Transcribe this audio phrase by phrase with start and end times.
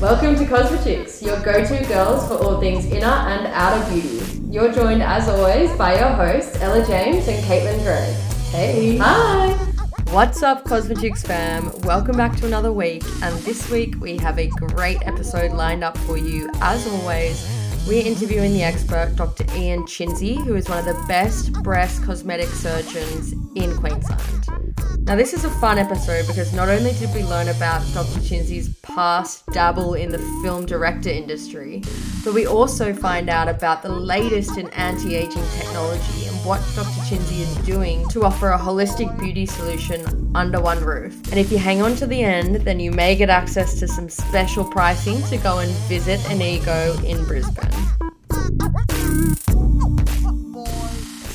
[0.00, 4.24] Welcome to Cosmechicks, your go-to girls for all things inner and outer beauty.
[4.50, 8.16] You're joined as always by your hosts Ella James and Caitlin Drake.
[8.50, 8.96] Hey.
[8.96, 9.52] Hi.
[10.10, 11.70] What's up, Cosmechicks fam?
[11.82, 15.98] Welcome back to another week, and this week we have a great episode lined up
[15.98, 16.50] for you.
[16.62, 17.46] As always,
[17.86, 19.44] we're interviewing the expert, Dr.
[19.54, 24.99] Ian Chinsey, who is one of the best breast cosmetic surgeons in Queensland.
[25.10, 28.20] Now, this is a fun episode because not only did we learn about Dr.
[28.20, 31.82] Chinsey's past dabble in the film director industry,
[32.24, 37.00] but we also find out about the latest in anti aging technology and what Dr.
[37.08, 41.20] Chinsey is doing to offer a holistic beauty solution under one roof.
[41.32, 44.08] And if you hang on to the end, then you may get access to some
[44.08, 47.68] special pricing to go and visit Inigo in Brisbane.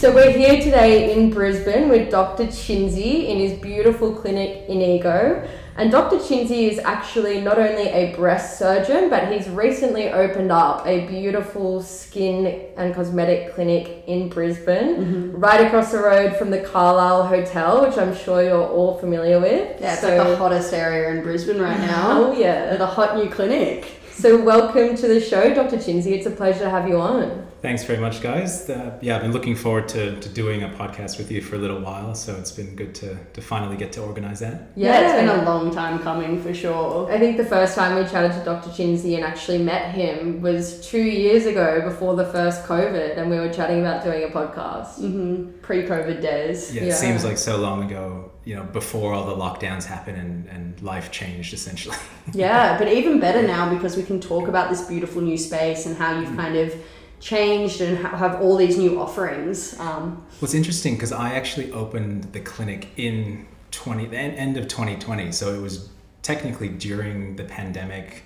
[0.06, 2.46] So we're here today in Brisbane with Dr.
[2.46, 5.50] Chinsey in his beautiful clinic Inigo.
[5.78, 6.18] And Dr.
[6.18, 11.82] Chinsey is actually not only a breast surgeon, but he's recently opened up a beautiful
[11.82, 15.38] skin and cosmetic clinic in Brisbane, Mm-hmm.
[15.38, 19.82] right across the road from the Calile Hotel, which I'm sure you're all familiar with.
[19.82, 22.22] Yeah, it's so, like the hottest area in Brisbane right now.
[22.28, 22.76] Oh yeah.
[22.76, 23.92] The hot new clinic.
[24.12, 25.78] So welcome to the show, Dr.
[25.78, 26.14] Chinsey.
[26.14, 27.48] It's a pleasure to have you on.
[27.62, 28.70] Thanks very much, guys.
[28.70, 31.58] Uh, yeah, I've been looking forward to, to doing a podcast with you for a
[31.58, 34.70] little while, so it's been good to, to finally get to organize that.
[34.76, 35.00] Yeah.
[35.02, 37.12] it's been a long time coming for sure.
[37.12, 38.70] I think the first time we chatted to Dr.
[38.70, 43.40] Chinsey and actually met him was two years ago before the first COVID, and we
[43.40, 45.00] were chatting about doing a podcast.
[45.00, 45.60] Mm-hmm.
[45.62, 46.74] Pre-COVID days.
[46.74, 46.90] Yeah, Yeah.
[46.90, 50.80] it seems like so long ago, you know, before all the lockdowns happened and, and
[50.84, 51.98] life changed essentially.
[52.32, 55.98] Yeah, but even better now because we can talk about this beautiful new space and
[55.98, 56.76] how you've kind of
[57.20, 59.80] changed and ha- have all these new offerings.
[59.80, 65.32] Um, What's interesting because I actually opened the clinic in 20 the end of 2020,
[65.32, 65.90] so it was
[66.22, 68.24] technically during the pandemic,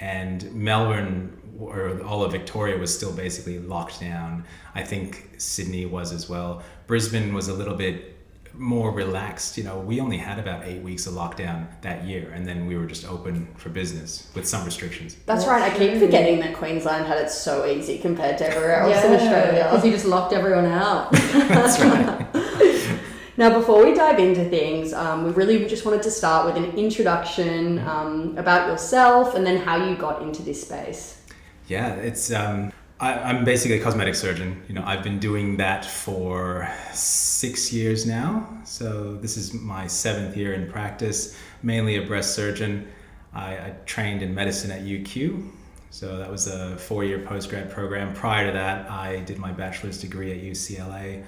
[0.00, 4.44] and Melbourne or all of Victoria was still basically locked down.
[4.74, 6.62] I think Sydney was as well.
[6.86, 8.16] Brisbane was a little bit
[8.54, 9.56] more relaxed.
[9.58, 12.76] You know, we only had about eight weeks of lockdown that year, and then we
[12.76, 15.14] were just open for business with some restrictions.
[15.14, 15.72] that's That's right.
[15.72, 19.52] I keep forgetting that Queensland had it so easy compared to everywhere else in Australia.
[19.52, 19.86] because Australia.
[19.86, 21.12] you just locked everyone out.
[21.32, 22.26] That's right.
[23.38, 26.76] Now, before we dive into things, um, we really just wanted to start with an
[26.76, 31.22] introduction um, about yourself and then how you got into this space.
[31.66, 34.62] Yeah, it's um, I, I'm basically a cosmetic surgeon.
[34.68, 38.46] You know, I've been doing that for six years now.
[38.62, 41.36] So this is my seventh year in practice.
[41.64, 42.86] Mainly a breast surgeon.
[43.34, 45.50] I, I trained in medicine at UQ.
[45.90, 48.14] So that was a four-year post-grad program.
[48.14, 51.24] Prior to that, I did my bachelor's degree at UCLA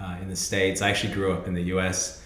[0.00, 0.80] uh, in the States.
[0.80, 2.24] I actually grew up in the U.S.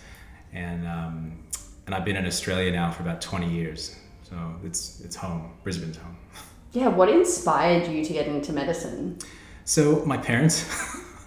[0.53, 1.43] and um,
[1.87, 3.97] and I've been in Australia now for about 20 years.
[4.23, 5.51] So it's it's home.
[5.65, 6.17] Brisbane's home.
[6.73, 9.19] Yeah, what inspired you to get into medicine?
[9.65, 10.65] So my parents,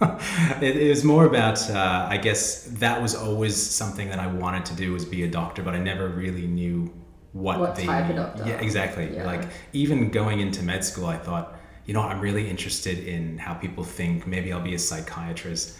[0.60, 4.64] it, it was more about uh, I guess that was always something that I wanted
[4.66, 6.92] to do was be a doctor, but I never really knew
[7.32, 8.44] what, What the type of doctor.
[8.46, 9.26] yeah exactly Yeah.
[9.26, 9.42] like
[9.74, 11.54] even going into med school I thought
[11.84, 15.76] you know I'm really interested in how people think maybe I'll be a psychiatrist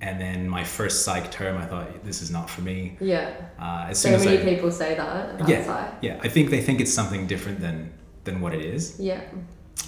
[0.00, 3.34] and then my first psych term I thought this is not for me yeah.
[3.58, 5.94] uh, as So many I people say that yeah psych.
[6.00, 7.92] yeah I think they think it's something different than
[8.24, 9.20] than what it is Yeah.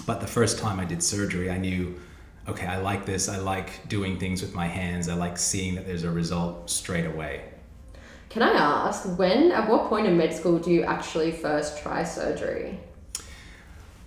[0.05, 1.99] but the first time I did surgery, I knew,
[2.47, 3.29] okay, I like this.
[3.29, 5.07] I like doing things with my hands.
[5.07, 7.45] I like seeing that there's a result straight away.
[8.29, 12.03] Can I ask, when, at what point in med school do you actually first try
[12.03, 12.79] surgery?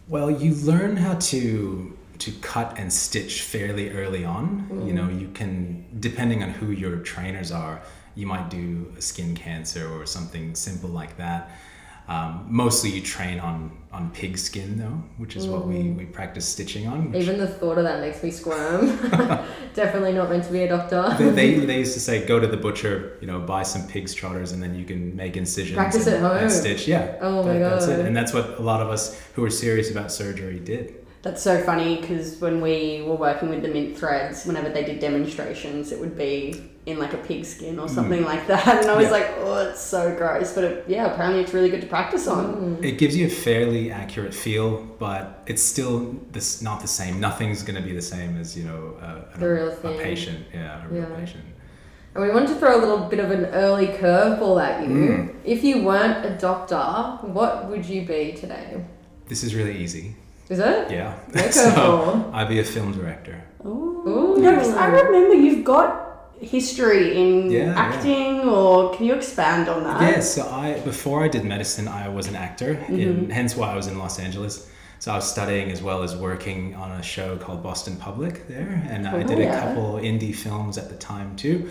[0.08, 4.82] Well, you learn how to to cut and stitch fairly early on.
[4.86, 5.20] You know, mm.
[5.20, 7.82] you can depending on who your trainers are,
[8.14, 11.50] you might do a skin cancer or something simple like that.
[12.08, 16.46] Um, mostly, you train on on pig skin though, which is what we, we practice
[16.46, 17.10] stitching on.
[17.12, 18.88] which- Even the thought of that makes me squirm.
[19.74, 21.14] Definitely not meant to be a doctor.
[21.18, 24.12] they, they, they used to say go to the butcher you know buy some pig's
[24.12, 26.36] trotters and then you can make incisions Practice and, at home.
[26.42, 28.06] and stitch yeah Oh my that's it God.
[28.06, 31.60] and that's what a lot of us who are serious about surgery did That's so
[31.64, 35.98] funny because when we were working with the mint threads, whenever they did demonstrations, it
[35.98, 36.36] would be
[36.90, 38.64] in like a pig skin or something like that.
[38.82, 39.10] And I was Yeah.
[39.18, 40.52] like, oh, it's so gross.
[40.56, 42.78] But it, yeah, apparently it's really good to practice on.
[42.80, 44.68] it gives you a fairly accurate feel
[45.06, 45.94] but it's still
[46.36, 48.82] this not the same nothing's going to be the same as you know
[49.34, 51.20] a, The real a, patient yeah a real Yeah.
[51.20, 51.44] patient
[52.14, 54.94] And we wanted to throw a little bit of an early curveball at you.
[54.94, 55.34] Mm.
[55.54, 56.82] If you weren't a doctor,
[57.38, 58.68] what would you be today?
[59.32, 60.06] this is really easy
[60.48, 60.90] Is it?
[60.90, 62.30] yeah Make so.
[62.32, 64.02] I'd be a film director Ooh.
[64.08, 64.38] Ooh.
[64.38, 66.02] No, 'cause I remember you've got
[66.40, 67.74] history in Yeah, yeah.
[67.86, 70.00] acting, or can you expand on that?
[70.02, 73.00] Yeah, so I before I did medicine, I was an actor, Mm-hmm.
[73.00, 74.54] in, hence why I was in Los Angeles.
[74.98, 78.72] So I was studying as well as working on a show called Boston Public there,
[78.92, 79.60] and I Cool, did a yeah.
[79.60, 81.68] couple indie films at the time too.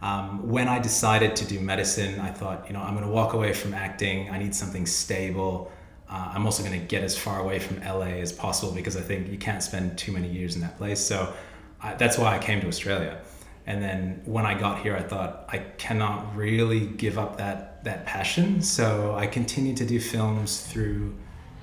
[0.00, 3.32] Um, when I decided to do medicine, I thought, you know, I'm going to walk
[3.34, 4.30] away from acting.
[4.30, 5.70] I need something stable.
[6.10, 9.00] Uh, I'm also going to get as far away from LA as possible because I
[9.00, 11.00] think you can't spend too many years in that place.
[11.00, 11.34] So
[11.82, 13.20] I, that's why I came to Australia.
[13.66, 18.06] And then when I got here, I thought I cannot really give up that that
[18.06, 18.62] passion.
[18.62, 21.14] So I continued to do films through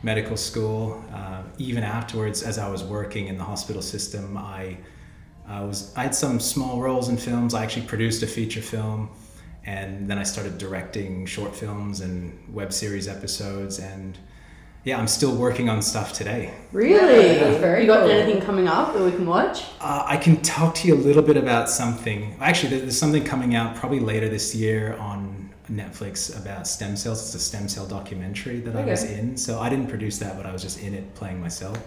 [0.03, 1.03] medical school.
[1.11, 4.77] Uh, even afterwards, as I was working in the hospital system, I
[5.47, 7.55] I was I had some small roles in films.
[7.55, 9.09] I actually produced a feature film,
[9.65, 13.79] and then I started directing short films and web series episodes.
[13.79, 14.17] And
[14.85, 16.53] yeah, I'm still working on stuff today.
[16.71, 17.37] Really?
[17.37, 18.11] Yeah, very you got cool.
[18.11, 19.63] anything coming up that we can watch?
[19.81, 22.35] Uh, I can talk to you a little bit about something.
[22.39, 27.19] Actually, there's something coming out probably later this year on Netflix about stem cells.
[27.25, 29.35] It's a stem cell documentary that I was in.
[29.35, 31.77] So I didn't produce that, but I was just in it playing myself.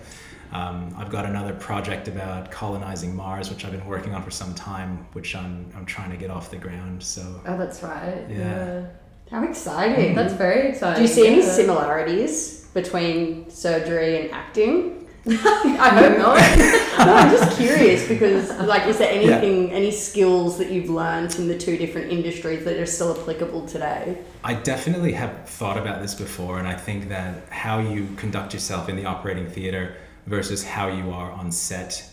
[0.50, 4.54] Um, I've got another project about colonizing Mars, which I've been working on for some
[4.54, 7.02] time, which I'm, I'm trying to get off the ground.
[7.02, 8.24] So Oh, that's right.
[8.28, 8.86] Yeah.
[9.30, 10.14] How exciting!
[10.14, 10.96] That's very exciting.
[10.96, 11.52] Do you see any Yeah.
[11.52, 14.94] similarities between surgery and acting?
[15.28, 17.06] I hope not.
[17.06, 19.32] no, I'm just curious because, like, is there Yeah.
[19.36, 23.66] anything, any skills that you've learned in the two different industries that are still applicable
[23.66, 24.16] today?
[24.44, 28.88] I definitely have thought about this before, and I think that how you conduct yourself
[28.88, 29.96] in the operating theater
[30.26, 32.08] versus how you are on set,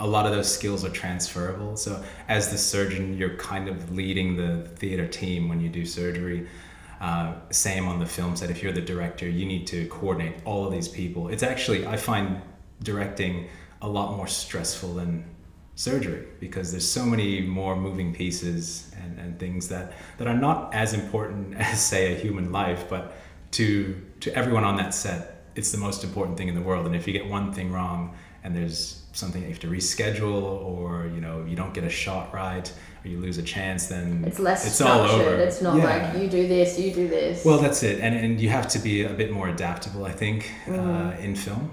[0.00, 1.76] a lot of those skills are transferable.
[1.76, 6.46] So, as the surgeon, you're kind of leading the theater team when you do surgery.
[7.04, 8.48] Uh, same on the film set.
[8.48, 11.28] If you're the director, you need to coordinate all of these people.
[11.28, 12.40] It's actually, I find
[12.82, 13.50] directing
[13.82, 15.22] a lot more stressful than
[15.74, 20.72] surgery because there's so many more moving pieces and, and things that, that are not
[20.72, 23.14] as important as say a human life but
[23.50, 26.96] to to everyone on that set it's the most important thing in the world and
[26.96, 31.10] if you get one thing wrong and there's something that you have to reschedule or
[31.14, 32.70] you know you don't get a shot right
[33.04, 35.32] or you lose a chance then It's less it's all structured.
[35.34, 35.84] over It's not Yeah.
[35.84, 37.44] like you do this, you do this.
[37.44, 40.50] well that's it and, and you have to be a bit more adaptable i think
[40.68, 41.70] uh, in film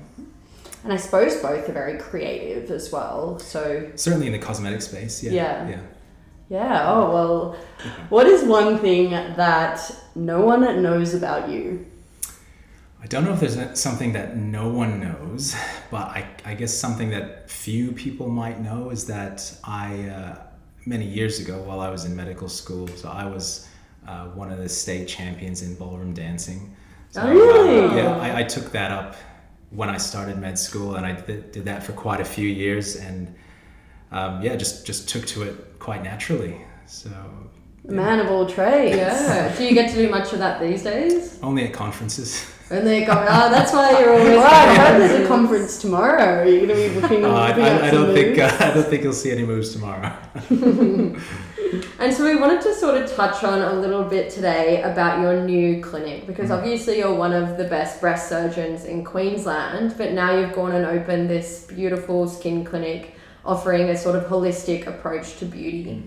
[0.84, 3.38] And I suppose both are very creative as well.
[3.54, 3.62] So,
[3.96, 5.70] certainly in the cosmetic space yeah Yeah.
[5.70, 5.80] yeah
[6.50, 7.56] yeah, oh, well,
[8.10, 9.80] what is one thing that
[10.16, 11.86] no one knows about you?
[13.04, 15.56] I don't know if there's something that no one knows,
[15.90, 20.36] but I, I guess something that few people might know is that I, uh,
[20.86, 23.68] many years ago while I was in medical school, so I was
[24.08, 26.76] uh, one of the state champions in ballroom dancing.
[27.10, 27.80] So, Oh, really?
[27.86, 29.16] uh, yeah, I, I took that up
[29.72, 32.98] when I started med school, and I did, did that for quite a few years,
[32.98, 33.34] and
[34.12, 36.60] um, yeah, just just took to it quite naturally.
[36.86, 37.10] So
[37.86, 38.98] Man of all trades.
[38.98, 39.56] yeah.
[39.58, 41.40] do you get to do much of that these days?
[41.42, 42.46] only at conferences.
[42.72, 44.28] And they go, oh, that's why you're always.
[44.30, 46.40] Well, I heard there's a conference tomorrow.
[46.42, 48.50] Are you going to be looking, Uh, I, I, I don't think uh.
[48.60, 50.14] I don't think you'll see any moves tomorrow.
[52.00, 55.42] And so we wanted to sort of touch on a little bit today about your
[55.46, 56.58] new clinic because Mm.
[56.58, 60.86] obviously you're one of the best breast surgeons in Queensland, but now you've gone and
[60.86, 63.16] opened this beautiful skin clinic
[63.46, 66.04] offering a sort of holistic approach to beauty.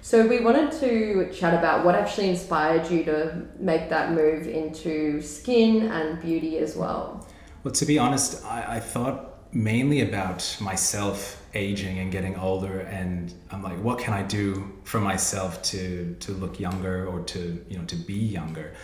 [0.00, 5.20] So we wanted to chat about what actually inspired you to make that move into
[5.20, 7.26] skin and beauty as well.
[7.64, 13.32] Well, to be honest, I, I thought mainly about myself aging and getting older, and
[13.50, 17.78] I'm like, what can I do for myself to to look younger or to you
[17.78, 18.74] know to be younger?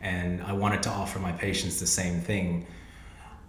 [0.00, 2.66] And I wanted to offer my patients the same thing.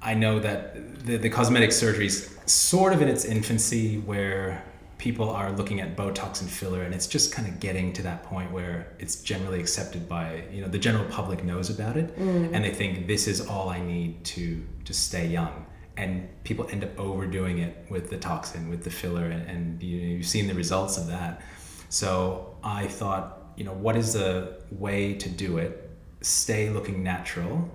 [0.01, 4.63] I know that the, the cosmetic surgery is sort of in its infancy where
[5.03, 8.23] people are looking at Botox and filler and it's just kind of getting to that
[8.23, 12.49] point where it's generally accepted by, you know, the general public knows about it mm.
[12.53, 15.65] and they think this is all I need to to stay young.
[15.97, 19.97] And people end up overdoing it with the toxin, with the filler, and, and you,
[19.97, 21.41] you've seen the results of that.
[21.89, 23.25] So I thought,
[23.57, 25.91] you know, what is the way to do it?
[26.21, 27.69] Stay looking natural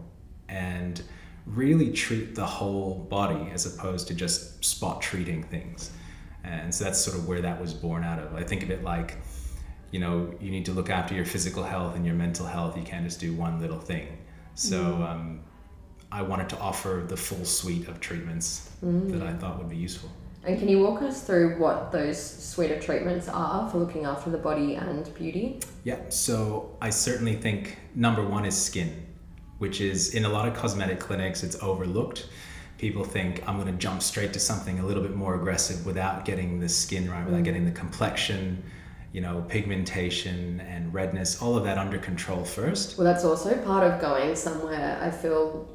[0.49, 1.02] and
[1.44, 5.90] really treat the whole body as opposed to just spot treating things.
[6.49, 8.35] And so that's sort of where that was born out of.
[8.35, 9.17] I think of it like,
[9.90, 12.76] you know, you need to look after your physical health and your mental health.
[12.76, 14.19] You can't just do one little thing.
[14.55, 15.40] So um,
[16.11, 20.11] I wanted to offer the full suite of treatments that I thought would be useful.
[20.45, 24.31] And can you walk us through what those suite of treatments are for looking after
[24.31, 25.61] the body and beauty?
[25.85, 29.07] Yeah, so I certainly think number one is skin,
[29.59, 32.28] which is in a lot of cosmetic clinics, it's overlooked.
[32.78, 36.25] People think I'm going to jump straight to something a little bit more aggressive without
[36.25, 38.62] getting the skin right, without getting the complexion
[39.11, 42.99] you know, pigmentation and redness, all of that under control first.
[42.99, 45.00] Well, that's also part of going somewhere.
[45.02, 45.66] I feel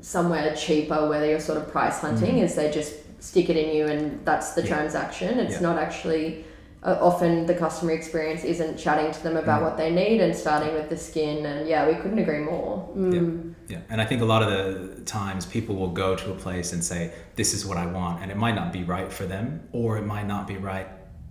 [0.00, 3.84] somewhere cheaper where you're sort of price hunting is they just stick it in you
[3.86, 4.68] and that's the Mm.
[4.68, 4.74] Yeah.
[4.76, 5.38] transaction.
[5.38, 5.60] It's Yeah.
[5.60, 6.46] not actually.
[6.82, 9.64] Uh, often the customer experience isn't chatting to them about Mm.
[9.64, 13.54] what they need and starting with the skin and yeah we couldn't agree more Mm.
[13.68, 16.72] Yeah, and I think a lot of the times people will go to a place
[16.72, 19.60] and say, "This is what I want," and it might not be right for them,
[19.72, 20.88] or it might not be right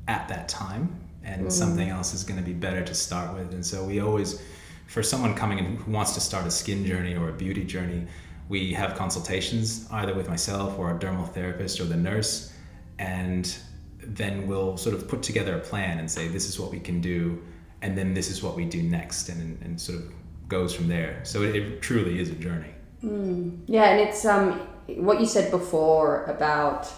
[0.08, 0.84] at that time,
[1.26, 3.54] and something else is going to be better to start with.
[3.54, 4.40] And so we always,
[4.88, 8.02] for someone coming in who wants to start a skin journey or a beauty journey,
[8.48, 12.54] we have consultations either with myself or a dermal therapist or the nurse,
[13.00, 13.58] and
[14.02, 17.02] then we'll sort of put together a plan and say, "This is what we can
[17.02, 17.42] do."
[17.82, 20.12] And then this is what we do next, and, and sort of
[20.50, 21.22] goes from there.
[21.24, 22.74] So it, it truly is a journey.
[23.68, 26.92] Yeah, and it's um what you said before about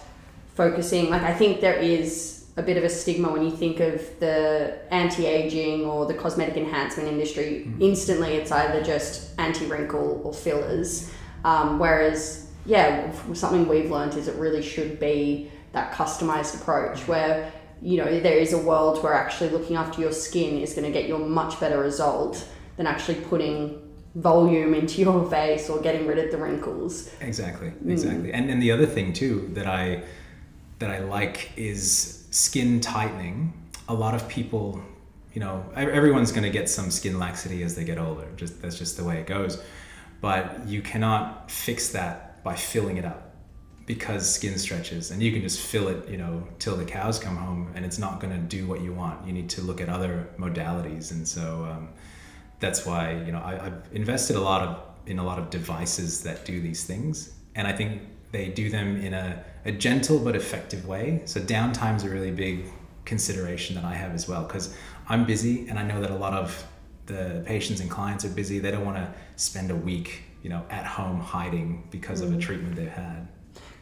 [0.54, 1.10] focusing.
[1.10, 4.78] Like I think there is a bit of a stigma when you think of the
[4.90, 7.66] anti-aging or the cosmetic enhancement industry.
[7.80, 11.10] Instantly, it's either just anti-wrinkle or fillers.
[11.44, 17.52] Um, whereas, yeah, something we've learned is it really should be that customized approach where
[17.80, 20.92] you know there is a world where actually looking after your skin is going to
[20.92, 23.80] get you a much better result than actually putting
[24.14, 27.10] volume into your face or getting rid of the wrinkles.
[27.20, 27.90] Exactly, mm.
[27.90, 28.32] exactly.
[28.32, 30.02] And and the other thing too that I
[30.78, 33.52] that I like is skin tightening.
[33.88, 34.80] A lot of people,
[35.34, 38.28] you know, everyone's going to get some skin laxity as they get older.
[38.36, 39.62] Just that's just the way it goes.
[40.20, 43.31] But you cannot fix that by filling it up
[43.86, 47.36] because skin stretches and you can just fill it, you know, till the cows come
[47.36, 49.26] home and it's not going to do what you want.
[49.26, 51.88] You need to look at other modalities and so um,
[52.62, 56.22] that's why you know I, I've invested a lot of in a lot of devices
[56.22, 60.34] that do these things, and I think they do them in a, a gentle but
[60.34, 61.20] effective way.
[61.26, 62.64] So downtime's a really big
[63.04, 64.74] consideration that I have as well because
[65.08, 66.66] I'm busy, and I know that a lot of
[67.06, 68.60] the patients and clients are busy.
[68.60, 72.38] They don't want to spend a week, you know, at home hiding because of a
[72.38, 73.28] treatment they've had.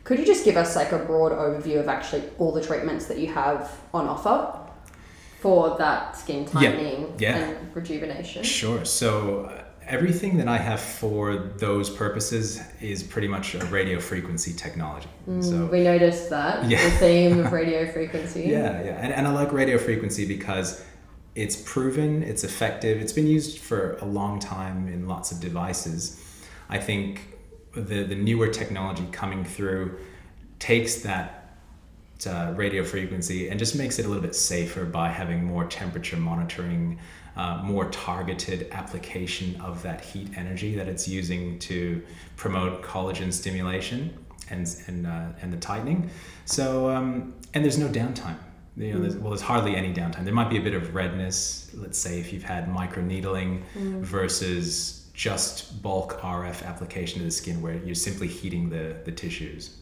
[0.04, 3.18] Could you just give us like a broad overview of actually all the treatments that
[3.18, 4.60] you have on offer?
[5.40, 7.36] for that skin tightening yeah.
[7.36, 8.42] and rejuvenation.
[8.42, 8.84] Sure.
[8.84, 14.52] So uh, everything that I have for those purposes is pretty much a radio frequency
[14.52, 15.08] technology.
[15.40, 16.84] So We noticed that Yeah.
[16.84, 18.42] the theme of radio frequency.
[18.50, 18.98] Yeah, yeah.
[19.00, 20.84] And, and I like radio frequency because
[21.34, 26.22] it's proven, it's effective, it's been used for a long time in lots of devices.
[26.68, 27.38] I think
[27.74, 29.98] the, the newer technology coming through
[30.58, 31.56] takes that
[32.26, 36.16] uh, radio frequency and just makes it a little bit safer by having more temperature
[36.16, 36.98] monitoring,
[37.36, 42.02] uh, more targeted application of that heat energy that it's using to
[42.36, 44.12] promote collagen stimulation
[44.50, 46.10] and and uh, and the tightening.
[46.44, 48.36] So um, and there's no downtime.
[48.76, 50.24] You know, there's, well, there's hardly any downtime.
[50.24, 51.70] There might be a bit of redness.
[51.74, 57.60] Let's say if you've had micro needling versus just bulk RF application to the skin,
[57.60, 59.76] where you're simply heating the the tissues.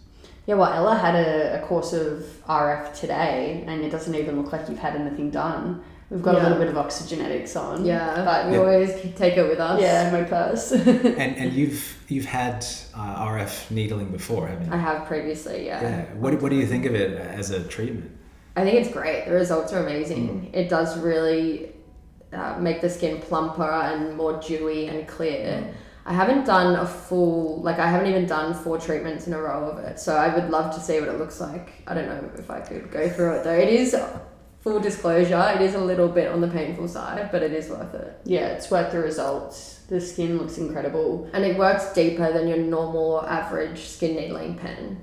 [0.46, 4.50] Yeah, well, Ella had a, a course of RF today, and it doesn't even look
[4.52, 5.84] like you've had anything done.
[6.10, 7.84] We've got a little bit of Oxygenetix on.
[7.84, 8.60] Yeah, but we Yeah.
[8.60, 9.80] always take it with us.
[9.80, 10.72] yeah, in my purse.
[11.22, 14.72] And and you've you've had uh, RF needling before, haven't you?
[14.72, 15.80] I have previously, yeah.
[15.82, 16.04] Yeah.
[16.14, 18.10] What, what do you think of it as a treatment?
[18.56, 19.26] I think it's great.
[19.26, 20.24] The results are amazing.
[20.28, 20.54] Mm.
[20.60, 21.67] It does really
[22.32, 25.62] uh, make the skin plumper and more dewy and clear.
[25.62, 25.74] Mm.
[26.06, 29.68] I haven't done a full, like, I haven't even done four treatments in a row
[29.68, 30.00] of it.
[30.00, 31.82] So I would love to see what it looks like.
[31.86, 33.52] I don't know if I could go through it though.
[33.52, 33.94] It is,
[34.60, 37.94] full disclosure, it is a little bit on the painful side, but it is worth
[37.94, 38.20] it.
[38.24, 39.80] yeah, it's worth the results.
[39.88, 41.28] The skin looks incredible.
[41.32, 45.00] And it works deeper than your normal or average skin needling pen.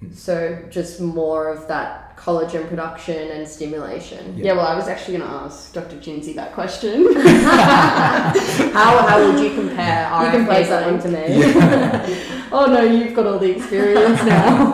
[0.00, 0.12] Hmm.
[0.12, 4.36] So just more of that collagen production and stimulation.
[4.36, 5.98] Yeah, well, I was actually going to ask Dr.
[6.00, 7.14] Chinsey that question.
[8.74, 11.14] how, how would you compare RF You can place that needling?
[11.14, 12.36] one to me.
[12.52, 14.72] Oh no, you've got all the experience now.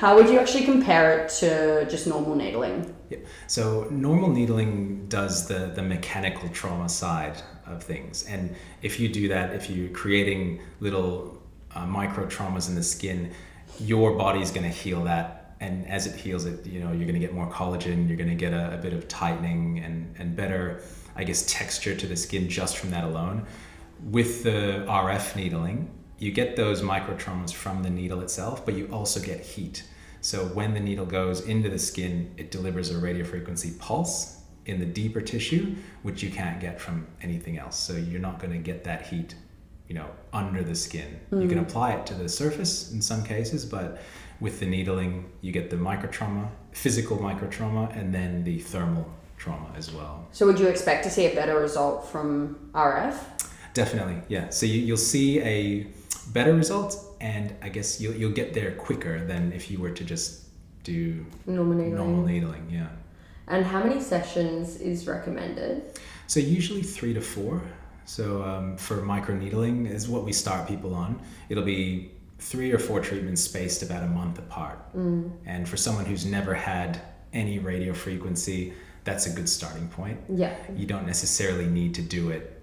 [0.00, 2.92] how would you actually compare it to just normal needling?
[3.10, 3.18] Yeah.
[3.46, 9.28] So normal needling does the the mechanical trauma side of things, and if you do
[9.28, 11.40] that, if you're creating little
[11.76, 13.30] uh, micro traumas in the skin,
[13.78, 17.20] your body's going to heal that, and as it heals it, you know you're going
[17.20, 20.36] to get more collagen, you're going to get a, a bit of tightening and and
[20.36, 20.82] better,
[21.16, 23.46] I guess, texture to the skin just from that alone.
[24.10, 25.88] With the RF needling,
[26.18, 29.84] you get those micro traumas from the needle itself, but you also get heat.
[30.20, 34.78] So when the needle goes into the skin, it delivers a radio frequency pulse in
[34.78, 37.76] the deeper tissue, which you can't get from anything else.
[37.76, 39.34] So you're not going to get that heat,
[39.88, 41.20] you know, under the skin.
[41.32, 41.62] You can mm.
[41.62, 44.00] apply it to the surface in some cases, but
[44.42, 49.08] with the needling, you get the microtrauma, physical microtrauma, and then the thermal
[49.38, 50.26] trauma as well.
[50.32, 53.16] So would you expect to see a better result from RF?
[53.72, 54.50] Definitely, yeah.
[54.50, 55.86] So you, you'll see a
[56.32, 60.04] better result, and I guess you'll, you'll get there quicker than if you were to
[60.04, 60.42] just
[60.82, 61.94] do Normal needling.
[61.94, 62.88] normal needling, yeah.
[63.46, 66.00] And how many sessions is recommended?
[66.26, 67.62] So usually three to four.
[68.06, 71.20] So um, for microneedling is what we start people on.
[71.48, 72.10] It'll be
[72.42, 74.94] three or four treatments spaced about a month apart.
[74.96, 75.30] Mm.
[75.46, 77.00] And for someone who's never had
[77.32, 80.20] any radio frequency, that's a good starting point.
[80.28, 80.54] Yeah.
[80.76, 82.62] You don't necessarily need to do it,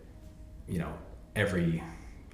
[0.67, 0.93] you know,
[1.35, 1.81] every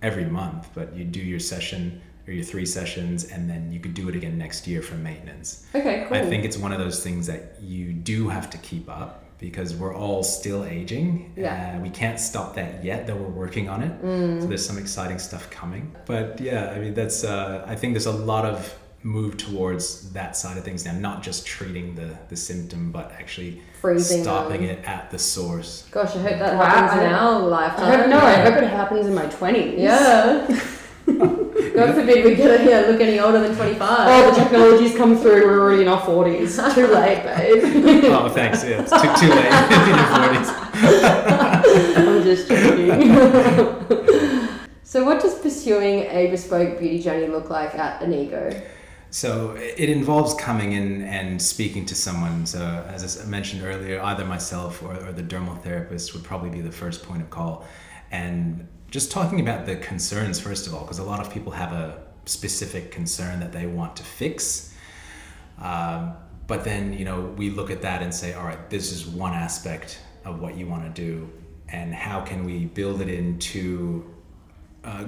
[0.02, 3.94] every month, but you do your session or your three sessions, and then you could
[3.94, 5.68] do it again next year for maintenance.
[5.76, 6.18] Okay, cool.
[6.18, 9.76] I think it's one of those things that you do have to keep up because
[9.76, 11.34] we're all still aging.
[11.36, 11.76] Yeah.
[11.78, 14.02] Uh, we can't stop that yet, though we're working on it.
[14.04, 14.42] Mm.
[14.42, 15.96] So there's some exciting stuff coming.
[16.06, 18.74] But yeah, I mean, that's, uh, I think there's a lot of
[19.04, 23.62] move towards that side of things now, not just treating the, the symptom, but actually
[23.80, 24.78] Freezing stopping them.
[24.80, 25.86] it at the source.
[25.92, 28.00] Gosh, I hope that Wow, happens I- in our I lifetime.
[28.00, 29.78] hope, no, I hope it happens in my 20s.
[29.78, 30.60] Yeah.
[31.56, 33.80] God forbid we get yeah, look any older than 25.
[33.82, 35.46] Oh, the technology's come through.
[35.46, 36.74] We're already in our 40s.
[36.76, 38.04] Too late, babe.
[38.06, 38.64] oh, thanks.
[38.64, 40.50] Yeah, it's too, too late in your 40s.
[41.98, 43.16] I'm just joking.
[44.84, 48.62] So, what does pursuing a bespoke beauty journey look like at Inigo?
[49.16, 52.46] So it involves coming in and speaking to someone.
[52.46, 56.60] So as I mentioned earlier, either myself or, or the dermal therapist would probably be
[56.60, 57.66] the first point of call,
[58.12, 61.72] and just talking about the concerns first of all, because a lot of people have
[61.74, 64.74] a specific concern that they want to fix.
[65.62, 66.14] Um,
[66.48, 69.34] but then you know we look at that and say, all right, this is one
[69.34, 71.30] aspect of what you want to do,
[71.68, 74.16] and how can we build it into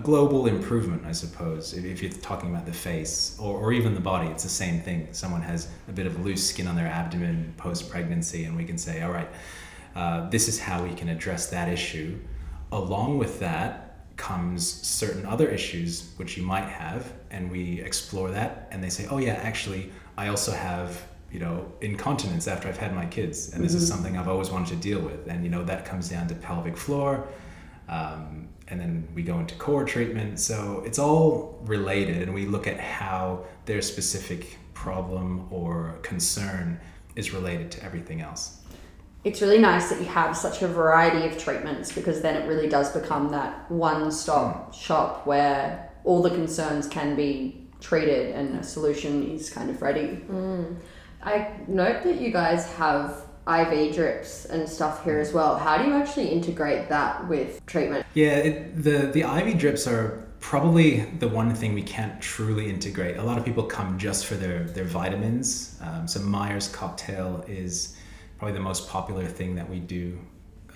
[0.03, 1.73] global improvement, I suppose.
[1.73, 4.81] If, if you're talking about the face or, or even the body, it's the same
[4.81, 5.07] thing.
[5.11, 8.77] Someone has a bit of loose skin on their abdomen post pregnancy, and we can
[8.77, 9.29] say, all right,
[9.95, 12.17] uh, this is how we can address that issue.
[12.71, 18.67] Along with that comes certain other issues which you might have, and we explore that,
[18.71, 21.03] and they say, oh, yeah, actually, I also have.
[21.29, 24.69] You know, incontinence after I've had my kids, and this is something I've always wanted
[24.69, 25.27] to deal with.
[25.27, 27.27] And you know, that comes down to pelvic floor,
[27.89, 30.39] um, and then we go into core treatment.
[30.39, 36.79] So it's all related, and we look at how their specific problem or concern
[37.17, 38.56] is related to everything else.
[39.27, 42.69] It's really nice that you have such a variety of treatments because then it really
[42.69, 48.63] does become that one stop shop where all the concerns can be treated and a
[48.63, 50.23] solution is kind of ready.
[51.21, 55.57] I note that you guys have IV drips and stuff here as well.
[55.57, 58.05] How do you actually integrate that with treatment?
[58.13, 63.17] Yeah, it, the the IV drips are probably the one thing we can't truly integrate.
[63.17, 65.77] A lot of people come just for their their vitamins.
[65.81, 67.97] Um, so Myers cocktail is
[68.37, 70.19] probably the most popular thing that we do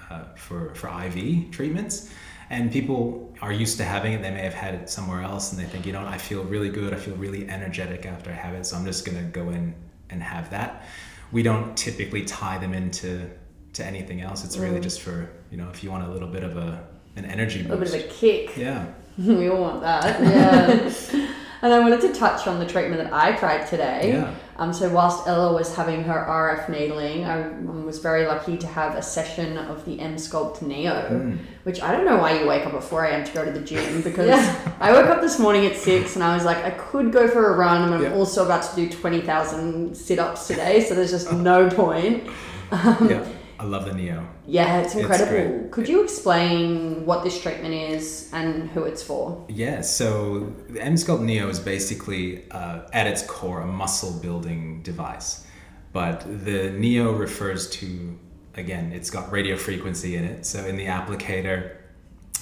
[0.10, 2.10] uh, for for IV treatments.
[2.50, 4.22] And people are used to having it.
[4.22, 6.68] They may have had it somewhere else, and they think, you know, I feel really
[6.70, 6.94] good.
[6.94, 9.74] I feel really energetic after I have it, so I'm just gonna go in
[10.10, 10.86] and have that.
[11.32, 13.30] We don't typically tie them into
[13.74, 14.44] to anything else.
[14.44, 17.26] It's really just for you know if you want a little bit of a an
[17.26, 17.70] energy boost.
[17.72, 18.58] A little bit of a kick.
[18.58, 18.86] yeah.
[19.18, 20.20] we all want that.
[21.14, 21.28] Yeah.
[21.64, 24.14] And I wanted to touch on the treatment that I tried today.
[24.14, 24.34] Yeah.
[24.58, 28.68] Um, so whilst Ella was having her RF needling, I um, was very lucky to
[28.68, 31.38] have a session of the Emsculpt Neo, Mm.
[31.64, 33.24] which I don't know why you wake up at 4 a.m.
[33.24, 34.72] to go to the gym because Yeah.
[34.80, 37.54] I woke up this morning at 6 and I was like, I could go for
[37.54, 41.32] a run and I'm also about to do 20,000 sit ups today, so there's just
[41.32, 42.24] no point.
[42.72, 43.26] yeah.
[43.62, 44.28] I love the Neo.
[44.48, 45.60] Yeah, it's It's incredible.
[45.60, 45.72] great.
[45.72, 49.46] could you explain what this treatment is and who it's for?
[49.50, 55.46] Yeah, so the Emsculpt Neo is basically, uh, at its core, a muscle building device.
[55.94, 58.18] But the Neo refers to,
[58.56, 60.48] again, it's got radio frequency in it.
[60.48, 61.76] So in the applicator,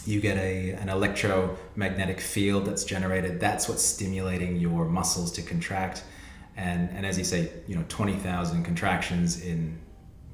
[0.05, 3.41] you get a, an electromagnetic field that's generated.
[3.41, 6.05] That's what's stimulating your muscles to contract.
[6.55, 9.79] And, and as you say, you know, 20,000 contractions in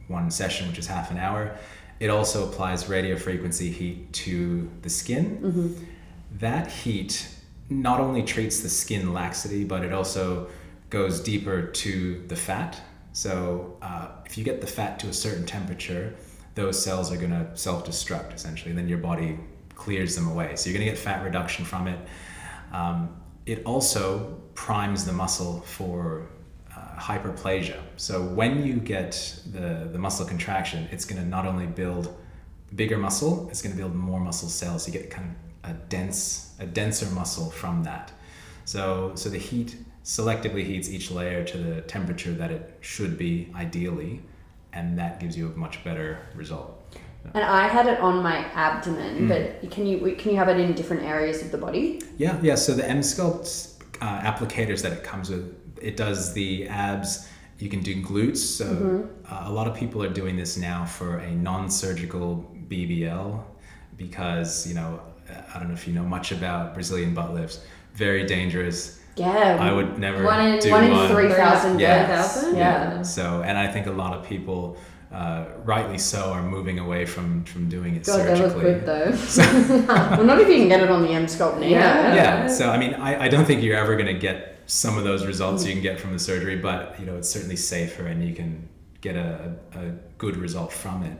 [0.07, 1.57] one session, which is half an hour.
[1.99, 5.39] It also applies radio frequency heat to the skin.
[6.39, 7.27] That heat
[7.69, 10.47] not only treats the skin laxity, but it also
[10.89, 12.79] goes deeper to the fat.
[13.13, 16.13] So uh, if you get the fat to a certain temperature,
[16.55, 18.71] those cells are going to self-destruct essentially.
[18.71, 19.39] And then your body
[19.73, 20.55] clears them away.
[20.55, 21.99] So you're going to get fat reduction from it.
[22.71, 23.15] Um,
[23.45, 26.27] it also primes the muscle for
[26.97, 27.79] hyperplasia.
[27.97, 32.15] So when you get the, the muscle contraction, it's going to not only build
[32.75, 34.87] bigger muscle, it's going to build more muscle cells.
[34.87, 38.11] You get kind of a dense, a denser muscle from that.
[38.65, 43.51] So, so the heat selectively heats each layer to the temperature that it should be
[43.55, 44.21] ideally,
[44.73, 46.81] and that gives you a much better result.
[47.33, 49.27] And I had it on my abdomen, Mm.
[49.27, 52.01] but can you can you have it in different areas of the body?
[52.17, 52.53] Yeah, yeah.
[52.55, 57.27] So the Emsculpt uh, applicators that it comes with, it does the abs.
[57.59, 58.37] You can do glutes.
[58.37, 63.41] So uh, a lot of people are doing this now for a non-surgical BBL
[63.97, 64.99] because you know
[65.53, 67.61] I don't know if you know much about Brazilian butt lifts.
[67.93, 68.99] Very dangerous.
[69.15, 71.09] Yeah, I would never One in- do one in one.
[71.09, 72.05] three thousand Yeah.
[72.07, 72.33] deaths.
[72.41, 72.57] 3,000?
[72.57, 73.01] Yeah.
[73.01, 74.75] So, and I think a lot of people,
[75.13, 78.63] uh, rightly so, are moving away from from doing it God, they look surgically.
[78.63, 79.11] good though.
[80.17, 81.69] well, not if you can get it on the Emsculpt Neo.
[81.69, 82.13] Yeah.
[82.15, 85.03] yeah so i mean I, I don't think you're ever going to get some of
[85.03, 88.27] those results you can get from the surgery but you know it's certainly safer and
[88.27, 88.67] you can
[89.01, 91.17] get a, a, good result from it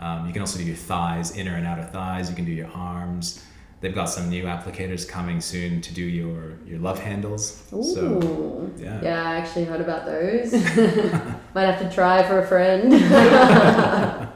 [0.00, 2.68] um, you can also do your thighs inner and outer thighs you can do your
[2.68, 3.44] arms
[3.80, 9.00] they've got some new applicators coming soon to do your your love handles so yeah,
[9.02, 10.52] Yeah, I actually heard about those.
[11.54, 12.92] Might have to try for a friend.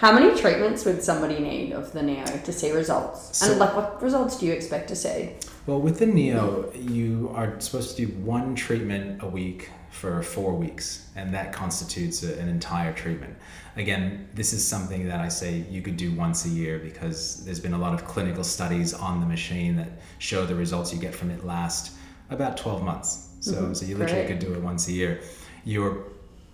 [0.00, 3.38] How many treatments would somebody need of the Neo to see results?
[3.38, 5.32] So- and like, what results do you expect to see?
[5.66, 10.54] Well, with the Neo, you are supposed to do one treatment a week for four
[10.54, 13.34] weeks, and that constitutes a, an entire treatment.
[13.74, 17.58] Again, this is something that I say you could do once a year because there's
[17.58, 21.12] been a lot of clinical studies on the machine that show the results you get
[21.12, 21.96] from it last
[22.30, 23.30] about 12 months.
[23.40, 23.72] So, mm-hmm.
[23.72, 24.38] so you literally Great.
[24.38, 25.20] could do it once a year.
[25.64, 26.04] Your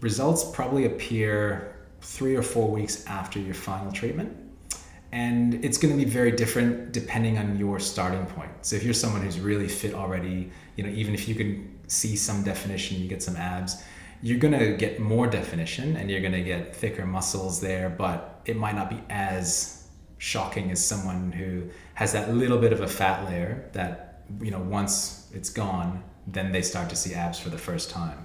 [0.01, 4.41] results probably appear three or four weeks after your final treatment
[5.12, 8.51] and it's going to be very different depending on your starting point.
[8.62, 12.16] So if you're someone who's really fit already you know even if you can see
[12.16, 13.83] some definition you get some abs
[14.22, 18.40] you're going to get more definition and you're going to get thicker muscles there but
[18.46, 22.87] it might not be as shocking as someone who has that little bit of a
[22.88, 27.51] fat layer that you know once it's gone then they start to see abs for
[27.51, 28.25] the first time.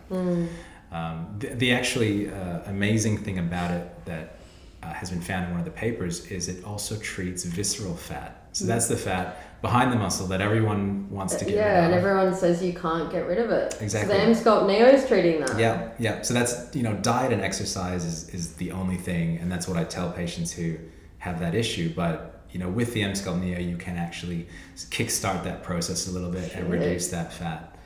[0.91, 4.36] Um, the, the actually uh, amazing thing about it that
[4.83, 8.47] uh, has been found in one of the papers is it also treats visceral fat.
[8.51, 11.65] So that's the fat behind the muscle that everyone wants to get rid of.
[11.65, 13.77] yeah, and everyone says you can't get rid of it.
[13.81, 14.13] Exactly.
[14.13, 15.59] So the Emsculpt is treating that.
[15.59, 16.21] Yeah, yeah.
[16.21, 19.77] So that's you know, diet and exercise is, is the only thing, and that's what
[19.77, 20.77] I tell patients who
[21.19, 21.93] have that issue.
[21.93, 26.31] But you know, with the Emsculpt Neo, you can actually kickstart that process a little
[26.31, 27.76] bit and reduce that fat.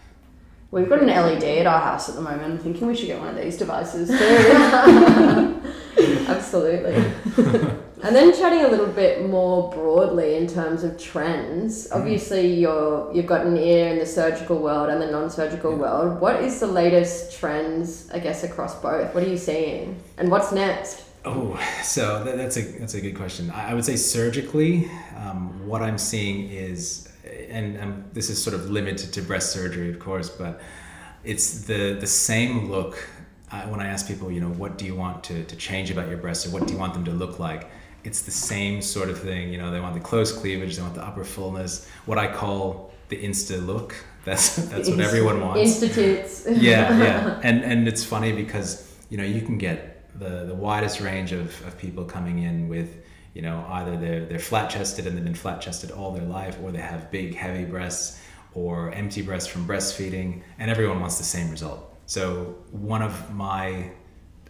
[0.72, 2.44] We've got an LED at our house at the moment.
[2.44, 5.62] I'm thinking we should get one of these devices too.
[6.28, 6.96] Absolutely.
[8.04, 11.88] and then chatting a little bit more broadly in terms of trends.
[11.88, 11.98] Mm-hmm.
[11.98, 15.78] Obviously, you're you've got an ear in the surgical world and the non-surgical Yeah.
[15.78, 16.22] world.
[16.22, 19.14] What is the latest trends, I guess, across both?
[19.14, 21.04] What are you seeing, and what's next?
[21.26, 23.52] Oh, so that, that's a that's a good question.
[23.52, 27.08] I, I would say surgically, um, what I'm seeing is,
[27.52, 30.62] and um, this is sort of limited to breast surgery, of course, but
[31.24, 33.08] it's the the same look.
[33.52, 36.08] Uh, when I ask people, you know, what do you want to, to change about
[36.08, 37.70] your breasts, or what do you want them to look like?
[38.04, 39.52] It's the same sort of thing.
[39.52, 41.88] You know, they want the close cleavage, they want the upper fullness.
[42.06, 43.96] What I call the insta look.
[44.24, 46.46] That's that's what everyone wants Institutes.
[46.48, 51.02] yeah, yeah, and and it's funny because you know you can get the the widest
[51.02, 53.01] range of, of people coming in with
[53.34, 56.58] you know either they're they're flat chested and they've been flat chested all their life,
[56.62, 58.20] or they have big heavy breasts
[58.54, 61.88] or empty breasts from breastfeeding, and everyone wants the same result.
[62.06, 63.90] So one of my,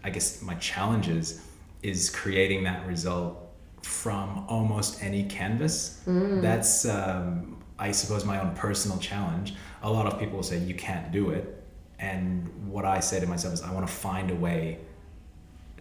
[0.04, 1.46] I guess my challenges
[1.84, 3.38] is creating that result
[3.84, 6.02] from almost any canvas.
[6.42, 9.54] That's um, I suppose my own personal challenge.
[9.84, 11.64] A lot of people will say you can't do it,
[12.00, 14.80] and what I say to myself is I want to find a way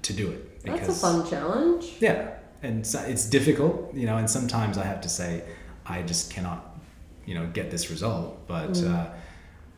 [0.02, 0.62] to do it.
[0.64, 1.96] That's a fun challenge.
[2.00, 5.42] Yeah, and so it's difficult, you know, and sometimes I have to say
[5.86, 6.78] I just cannot,
[7.26, 8.46] you know, get this result.
[8.46, 8.94] But Mm.
[8.94, 9.06] uh,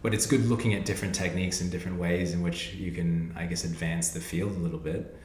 [0.03, 3.47] but it's good looking at different techniques and different ways in which you can, I
[3.47, 5.17] guess, advance the field a little bit.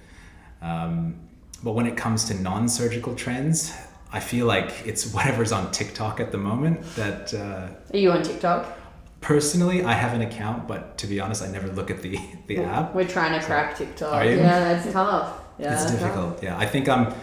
[0.61, 1.15] Um,
[1.63, 3.73] but when it comes to non-surgical trends,
[4.13, 7.33] I feel like it's whatever's on TikTok at the moment that.
[7.33, 8.77] Uh, Are you on TikTok?
[9.19, 12.59] Personally, I have an account, but to be honest, I never look at the the
[12.59, 12.93] app.
[12.93, 14.13] We're trying to crack TikTok.
[14.13, 14.37] Are you?
[14.37, 15.41] Yeah, it's tough.
[15.57, 16.43] Yeah, it's difficult.
[16.43, 17.13] Yeah, I think I'm.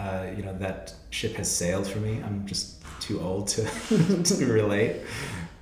[0.00, 2.12] Uh, you know that ship has sailed for me.
[2.24, 3.62] I'm just too old to
[4.24, 4.96] to relate.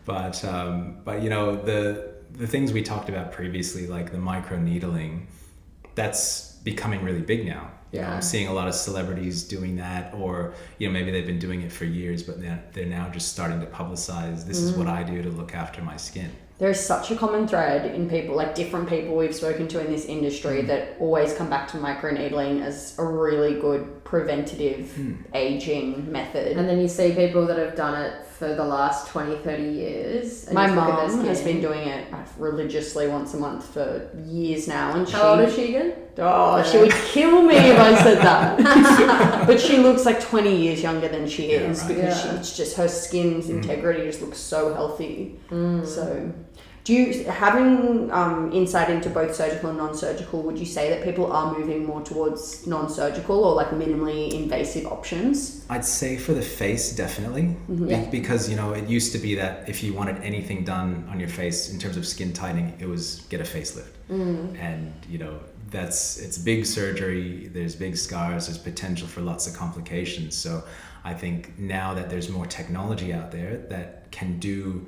[0.04, 4.56] But um, but you know the the things we talked about previously, like the micro
[4.58, 5.26] needling,
[5.94, 7.70] that's becoming really big now.
[7.92, 8.14] You know, Yeah.
[8.14, 11.62] I'm seeing a lot of celebrities doing that, or you know maybe they've been doing
[11.62, 14.46] it for years, but they're, they're now just starting to publicize.
[14.46, 16.30] This is what I do to look after my skin.
[16.58, 20.06] There's such a common thread in people, like different people we've spoken to in this
[20.06, 20.66] industry, mm.
[20.66, 25.14] that always come back to microneedling as a really good preventative hmm.
[25.34, 26.56] aging method.
[26.56, 30.44] And then you see people that have done it for the last 20, 30 years.
[30.46, 32.06] and My just look at their mum has been doing it
[32.38, 35.14] religiously once a month for years now, and she.
[35.14, 35.94] How old is she again?
[36.18, 39.46] Oh, she would kill me if I said that.
[39.46, 41.88] but she looks like 20 years younger than she Yeah, is right.
[41.88, 42.32] because Yeah.
[42.32, 43.58] she, it's just her skin's hmm.
[43.58, 45.38] integrity just looks so healthy.
[45.48, 45.84] Hmm.
[45.84, 46.32] So,
[46.88, 50.42] do you having um, insight into both surgical and non-surgical?
[50.44, 55.66] Would you say that people are moving more towards non-surgical or like minimally invasive options?
[55.68, 58.08] I'd say for the face, definitely, Be- Yeah.
[58.10, 61.28] because you know it used to be that if you wanted anything done on your
[61.28, 66.18] face in terms of skin tightening, it was get a facelift, and you know that's
[66.18, 67.50] it's big surgery.
[67.52, 68.46] There's big scars.
[68.46, 70.34] There's potential for lots of complications.
[70.34, 70.64] So
[71.04, 74.86] I think now that there's more technology out there that can do,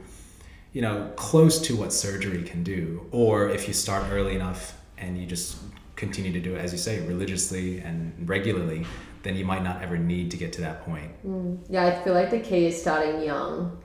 [0.72, 5.18] you know, close to what surgery can do, or if you start early enough and
[5.18, 5.56] you just
[5.96, 8.86] continue to do it, as you say, religiously and regularly,
[9.22, 11.10] then you might not ever need to get to that point.
[11.26, 13.80] Mm, yeah, I feel like the key is starting young.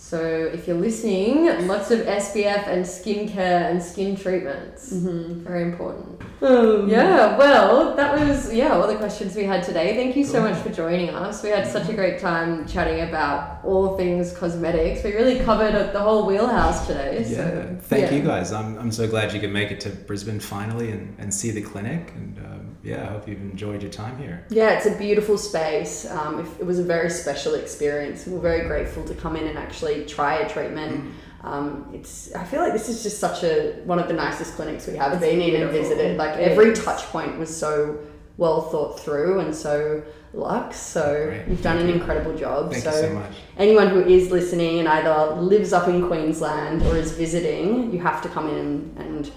[0.00, 4.92] So if you're listening, lots of SPF and skincare and skin treatments.
[4.92, 5.44] Mm-hmm.
[5.44, 6.20] Very important.
[6.40, 9.94] Yeah, well, that was yeah all the questions we had today.
[9.94, 11.42] Thank you so much for joining us.
[11.42, 15.04] We had such a great time chatting about all things cosmetics.
[15.04, 17.24] We really covered the whole wheelhouse today.
[17.28, 18.16] Yeah, thank yeah.
[18.16, 18.52] you guys.
[18.52, 21.62] I'm, I'm so glad you could make it to Brisbane finally and, and see the
[21.62, 22.10] clinic.
[22.16, 24.44] And um, yeah, I hope you've enjoyed your time here.
[24.48, 26.10] Yeah, it's a beautiful space.
[26.10, 28.26] Um, it, it was a very special experience.
[28.26, 31.12] We're very grateful to come in and actually try a treatment.
[31.42, 34.86] Um, it's I feel like this is just such a one of the nicest clinics
[34.86, 36.16] we have It's been in and visited.
[36.18, 36.82] Like It every is.
[36.84, 37.98] touch point was so
[38.36, 40.02] well thought through and so
[40.34, 40.78] luxe.
[40.78, 41.48] So Great.
[41.48, 41.94] you've done Thank an you.
[42.00, 42.70] incredible job.
[42.72, 43.32] Thank so you so much.
[43.58, 48.22] anyone who is listening and either lives up in Queensland or is visiting, you have
[48.22, 49.30] to come in and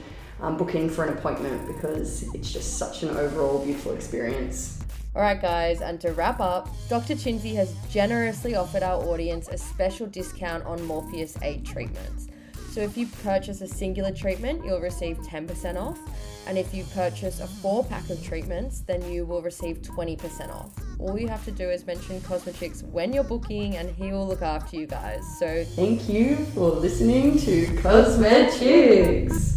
[0.44, 4.80] um, book in for an appointment because it's just such an overall beautiful experience.
[5.16, 7.16] Alright, guys, and to wrap up, Dr.
[7.16, 12.28] Chinsey has generously offered our audience a special discount on Morpheus 8 treatments.
[12.74, 16.00] So if you purchase a singular treatment, you'll receive 10% off.
[16.48, 20.72] And if you purchase a four pack of treatments, then you will receive 20% off.
[20.98, 24.42] All you have to do is mention Cosmechicks when you're booking, and he will look
[24.42, 25.24] after you guys.
[25.38, 29.54] So Thank you for listening to Cosmechicks.